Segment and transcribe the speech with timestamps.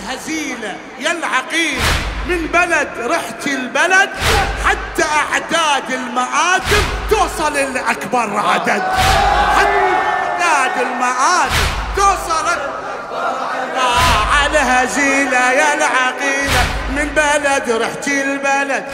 [0.00, 1.80] الهزيلة يا العقيل.
[2.26, 4.10] من بلد رحت البلد
[4.66, 8.82] حتى أعداد المآتم توصل لأكبر عدد.
[9.56, 11.64] حتى أعداد المآتم
[11.96, 12.46] توصل
[14.32, 16.64] على هزيلة يا العقيلة.
[16.96, 18.84] من بلد رحت البلد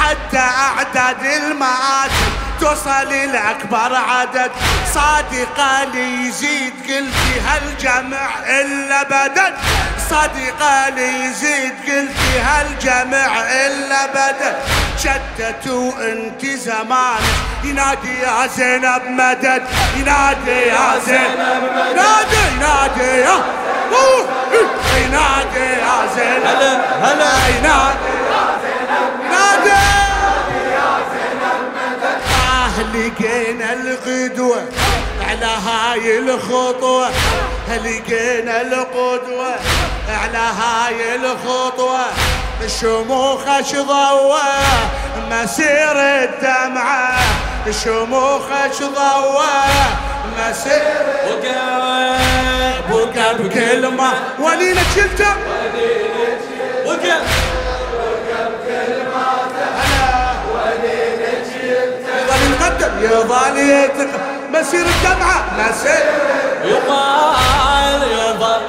[0.00, 4.50] حتى أعداد المآتم توصل لأكبر عدد.
[4.94, 9.52] صادقة لي يزيد قلتي هالجمع إلا بدل
[10.10, 14.54] صديقة لي يزيد قلتي هالجمع إلا بدل
[14.98, 17.22] شتتوا انت زمان
[17.64, 19.62] ينادي يا زينب مدد.
[19.96, 21.90] ينادي يا زينب مدد.
[21.90, 23.36] ينادي ينادي يا
[24.96, 26.46] ينادي يا زينب.
[26.46, 27.58] هلا هلا.
[27.58, 28.25] ينادي
[32.96, 34.62] لقينا الغدوة
[35.28, 37.10] على هاي الخطوة.
[37.68, 39.54] لقينا القدوة
[40.08, 42.00] على هاي الخطوة.
[42.80, 43.44] شموخ
[43.76, 44.48] ضوى
[45.30, 47.18] مسير الدمعة.
[47.84, 48.48] شموخ
[48.80, 49.56] ضوى
[50.38, 51.06] مسير
[52.90, 54.12] وقع بقى بكلمة.
[54.38, 55.36] ولينا شلته
[56.86, 57.65] وقع يظل
[63.00, 65.44] يظل يتقدم مسير الدمعة.
[65.58, 66.04] مسير
[66.64, 68.62] يقال يظل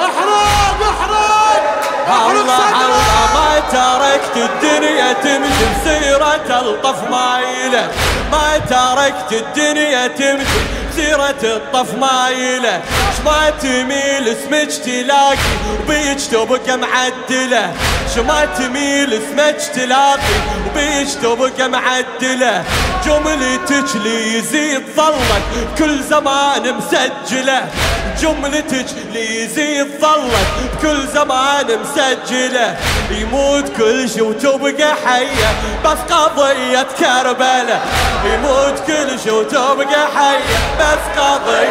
[0.00, 1.62] احرق احرق
[2.08, 7.88] احرق الله صدرك ما تركت الدنيا تمشي بسيرة ألطف مايلة.
[8.32, 10.60] ما تركت الدنيا تمشي
[10.96, 12.80] بسيرة الطف مايلة.
[13.18, 15.36] شما تميل اسمك تلاقي
[15.72, 17.74] وبيج تبقى معدلة.
[18.14, 22.64] شما تميل اسمك تلاقي وبيج تبقى معدلة.
[23.06, 25.42] جملتك لي يزيد ظلك
[25.78, 27.68] كل زمان مسجلة.
[28.20, 32.76] جملتك لي يزيد ظلك كل زمان مسجلة.
[33.10, 35.50] يموت كل شي وتبقى حية.
[35.84, 37.80] بس قضية كربلة
[38.24, 40.56] يموت كل شي وتبقى حية.
[40.80, 41.70] بس قضية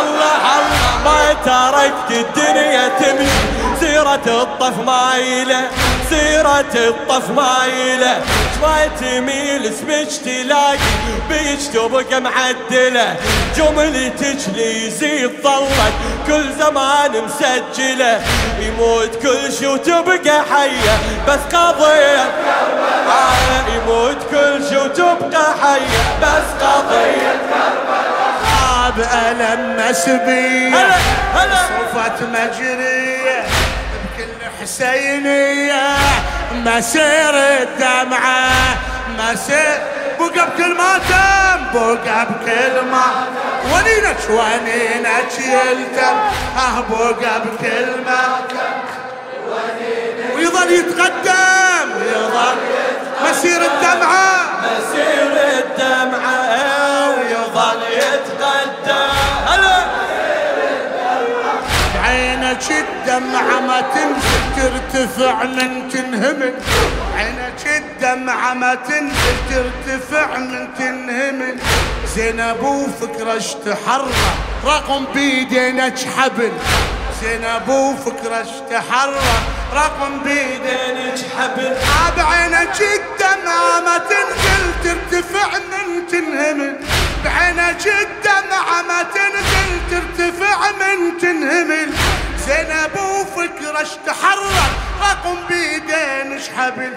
[0.00, 3.56] الله الله ما تركت الدنيا تمشي.
[3.80, 5.68] سيرة الطف مايلة.
[6.10, 8.20] سيرة الطف مايلة.
[8.62, 10.78] ما تميل اسمك تلاقي.
[11.28, 13.16] بيج تبقى معدلة.
[13.56, 15.92] جملتك لي يزيد ظلك.
[16.26, 18.20] كل زمان مسجلة.
[18.60, 22.24] يموت كل شي وتبقى حية بس قضية.
[23.74, 27.40] يموت كل شي وتبقى حية بس قضية.
[28.60, 30.86] صعب ألم مسبية
[31.56, 33.44] صفت مجرية
[33.92, 35.96] بكل حسينية.
[36.54, 38.50] مسير الدمعة
[39.18, 39.78] مسير
[40.18, 43.26] بقى بكل ماتم بقى بكل ما
[43.72, 46.16] ونينك ونينك يلتم.
[46.58, 48.65] آه بقى بكل ماتم
[50.66, 51.88] ويظل يتقدم.
[52.02, 52.56] يظل
[53.30, 54.46] مسير الدمعة.
[54.62, 59.10] مسير الدمعة ويظل يتقدم.
[59.46, 59.86] هلا.
[62.04, 66.54] عينك الدمعة ما تنزل ترتفع من تنهمل
[67.16, 71.58] عينك الدمعة ما تنزل ترتفع من تنهمل
[72.14, 74.10] زينب وفكرة اشتحرى
[74.64, 76.52] رقم بيدينك حبل.
[77.22, 79.14] زينب وفكرة اشتحرى
[79.74, 81.76] رقم بيدينك حبل.
[82.16, 86.76] بعينك الدمعة ما تنزل ترتفع من تنهمل
[87.24, 91.92] بعينك الدمعة ما تنزل ترتفع من تنهمل
[92.46, 96.92] زينب وفكرة اشتحرك رقم بيدين حبل.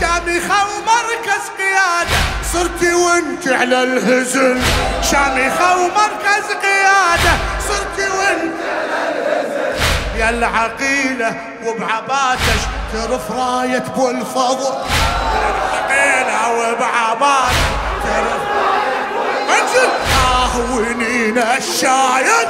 [0.00, 2.18] شامخة ومركز قيادة
[2.52, 4.60] صرتي وانت على الهزل.
[5.12, 7.32] شامخة ومركز قيادة
[7.68, 8.54] صرتي وانت
[10.18, 11.34] يا العقيلة
[11.66, 12.60] وبعباتش
[12.92, 14.74] ترف راية بو الفضل.
[15.90, 17.56] العقيلة وبعباتش
[18.04, 18.42] ترف
[19.60, 19.88] أنزل.
[20.72, 22.48] ونينا الشايد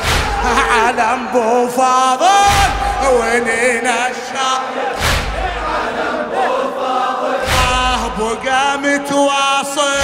[0.72, 2.26] علم بو فاضل.
[3.12, 4.98] ونينا الشايد
[7.72, 9.98] آه بقى متواصل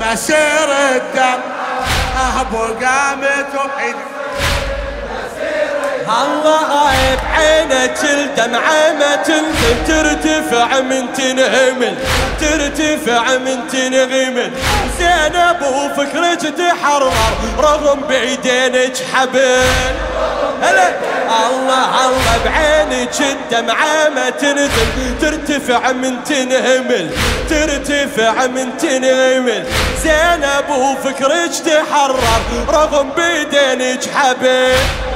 [0.00, 1.40] مسير الدم.
[2.18, 4.09] آه بقى متواصل
[6.10, 11.94] الله بعينك الدمعة ما تنزل ترتفع من تنهمل
[12.40, 14.50] ترتفع من تنغمل
[14.98, 17.12] زينب وفكرك تحرر
[17.58, 19.64] رغم بعيدينك حبل.
[20.62, 20.88] هلا.
[21.48, 27.10] الله الله بعينك الدمعة ما تنزل ترتفع من تنهمل
[27.50, 29.64] ترتفع من تنهمل.
[30.02, 32.18] زينب وفكرك تحرر
[32.68, 35.09] رغم بيدينك عاش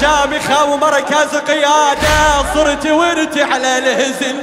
[0.00, 2.42] شامخة ومركز قيادة.
[2.54, 4.42] صرت ورت على الهزل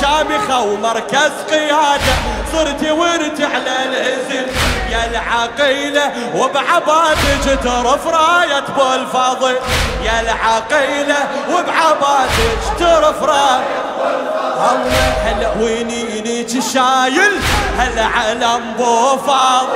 [0.00, 2.14] شامخة ومركز قيادة.
[2.52, 4.46] صرت ورت على الهزل
[4.90, 9.56] يا العقيلة وبعبادك ترف راية بالفاضل
[10.04, 11.16] يا العقيلة
[11.50, 17.32] وبعبادك ترف راية الله هلا وينينك شايل؟
[17.78, 19.66] هلا علم بوفاض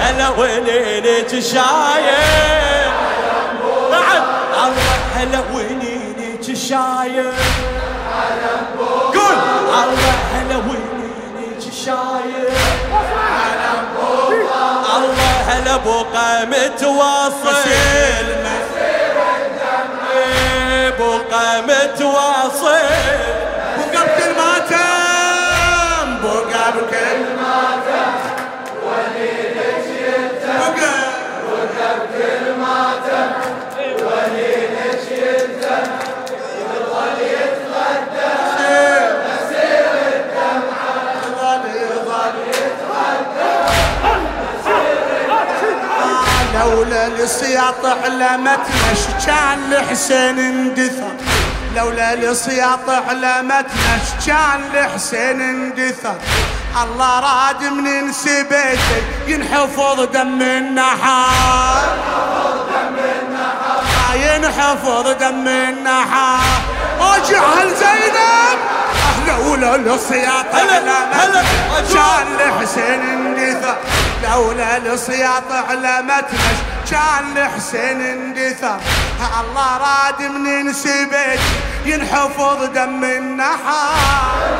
[0.00, 2.88] هلا وينينك شايل؟
[3.90, 4.22] بعد.
[4.64, 7.32] الله هلا وينينك شايل.
[9.14, 9.36] قول.
[9.68, 12.48] الله هلا وينينك شايل.
[14.96, 17.54] الله هلا بقى متواصل
[20.98, 22.78] بقى متواصل
[46.58, 51.14] لولا السياط علمتنا ش كان لحسين اندثر.
[51.76, 56.16] لولا السياط علمتنا ش كان لحسين اندثر.
[56.82, 61.82] الله راد من نسبيته ينحفظ دم النحار.
[64.14, 66.40] ينحفظ دم النحار.
[67.00, 68.58] وجعل زينب.
[69.28, 69.76] لولا
[70.54, 71.42] هلا، هلا، علمتنا
[71.94, 73.76] كان لحسين اندثر.
[74.22, 76.50] لولا السياط علمتنا
[76.90, 78.76] كان لحسين اندثر.
[79.40, 81.40] الله راد من نسبت
[81.84, 84.58] ينحفظ دم النحار.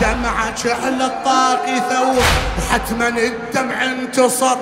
[0.00, 2.24] دمعك على الطاق يثور
[2.58, 4.56] وحتما الدمع انتصر.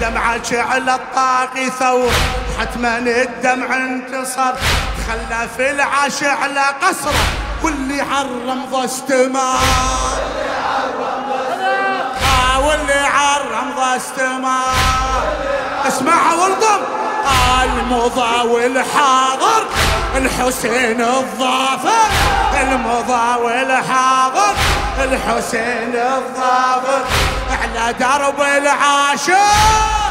[0.00, 2.12] دمعك على الطاق يثور
[2.60, 4.54] حتما الدمع انتصر.
[5.10, 7.14] خلى في العاش على قصره.
[7.62, 8.66] واللي عرم
[12.22, 15.32] آه واللي عرم ضا استمار
[15.88, 16.82] اسمعها والضم.
[17.26, 19.66] آه المضى والحاضر.
[20.16, 22.08] الحسين الظافر.
[22.60, 24.54] المضى والحاضر.
[24.98, 27.04] الحسين الظافر.
[27.62, 30.10] على درب العاشر آه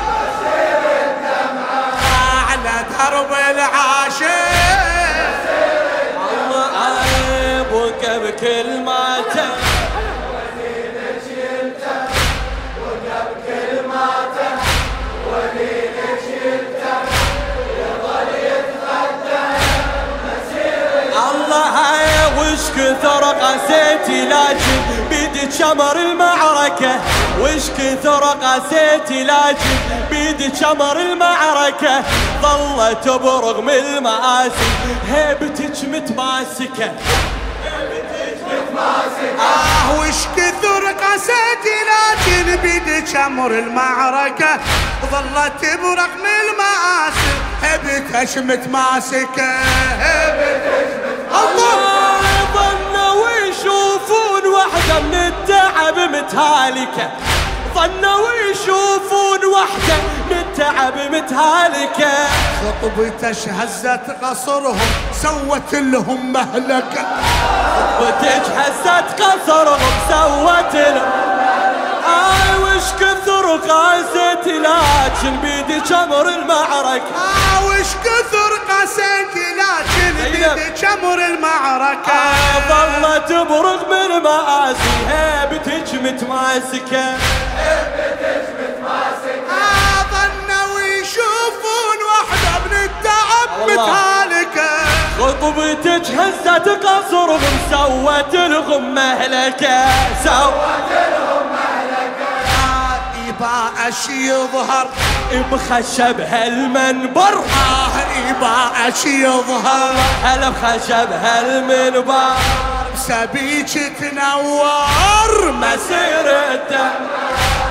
[2.59, 4.25] على درب العاشر
[6.31, 8.79] الله بقى بكل
[22.37, 24.79] وش كثر قسيتي لكن
[25.09, 26.99] بيدي شمر المعركة.
[27.41, 29.77] وش كثر قسيتي لكن
[30.09, 32.03] بيدي شمر المعركة
[32.41, 34.69] ظلت برغم المآسي.
[35.11, 36.91] هيبتك متماسكة.
[39.39, 44.59] آه وش كثر قسيتي لكن بيدك أمر المعركة
[45.11, 47.33] ظلت برغم المآسي.
[47.63, 49.51] هبتش متماسكة.
[49.99, 50.93] هبتش
[51.31, 52.19] الله!
[52.53, 57.11] ظنوا يشوفون واحدة من التعب متهالكة.
[57.75, 59.97] ظنوا يشوفون واحدة
[60.29, 62.11] من التعب متهالكة.
[62.61, 64.79] خطبتش هزت قصرهم
[65.21, 67.05] سوت لهم مهلكة.
[68.01, 71.11] وتجهزت قصرهم سوت لهم.
[72.05, 77.15] آي وش كثر قاستي لكن بيدي شمر المعركة.
[77.15, 80.55] آه وش كثر قسيتي لكن زينب.
[80.55, 82.11] بيدك أمر المعركة.
[82.11, 87.17] آه ظلت برغم المآسي هيبتك متماسكة
[95.59, 97.39] خطبتك هزت قصرهم
[97.71, 99.85] سوت لهم مهلكة
[100.23, 100.53] سوت
[103.29, 104.87] إباء يظهر.
[105.51, 109.95] بخشب هالمنبر آه إباء يظهر.
[110.23, 112.35] هلا بخشب هالمنبر
[112.95, 116.89] سبيك تنور مسيرته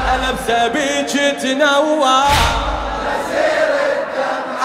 [0.07, 2.25] هلا بسبيك تنور.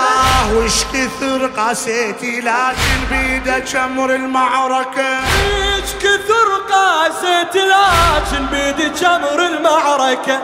[0.03, 5.19] آه وش كثر قاسيتي لكن بيدك أمر المعركة.
[5.19, 10.39] إيش كثر قاست لكن بيدي جمر المعركة.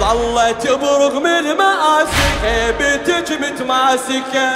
[0.00, 4.46] ظلت برغم المآسي هيبتك متماسكة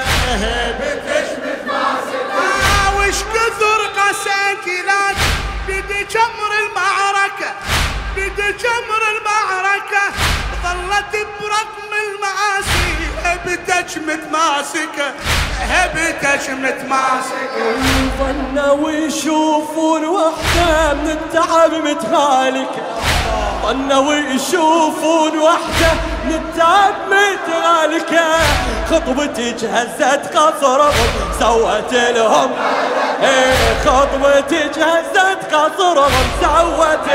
[2.37, 5.31] آه وش كثر قاسيتي لكن
[5.67, 7.55] بيدك أمر المعركة.
[8.15, 10.05] بيدك أمر المعركة.
[10.63, 11.93] ظلت برغم
[13.87, 15.15] هبتك متماسكة
[15.61, 17.77] هبتك متماسكة
[18.19, 22.83] ظنوا يشوفون وحدة من التعب متهالكة.
[23.63, 25.93] ظنوا يشوفون وحدة
[26.25, 28.27] من التعب متهالكة.
[28.91, 31.09] خطبتي جهزت قصرهم
[31.41, 32.51] سوت لهم.
[33.23, 37.11] إيه خطبتي جهزت قصرهم سوت.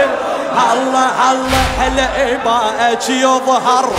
[0.73, 3.89] الله الله هلا إباءك يظهر؟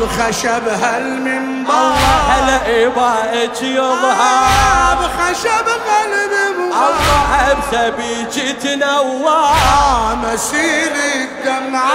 [0.00, 1.96] بخشب هالمنبر الله
[2.28, 9.44] هلا إباءك يظهر؟ بخشب هالمنبر الله بسبيك تنوى
[10.24, 11.92] مسير الدمعة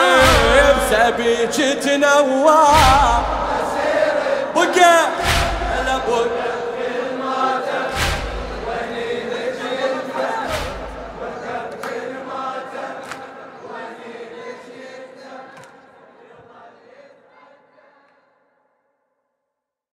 [0.91, 2.57] بسبيك تنوى
[4.55, 4.99] بقى